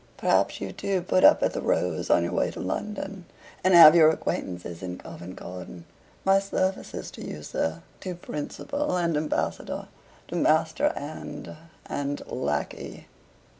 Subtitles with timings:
[0.17, 3.25] Perhaps you too put up at the 'Rose' on your way to London,
[3.63, 5.85] and have your acquaintances in Covent Garden.
[6.25, 9.89] My services to you, sir, to principal and ambassador,
[10.29, 13.05] to master and and lackey."